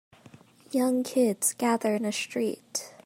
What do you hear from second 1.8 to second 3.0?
in a street.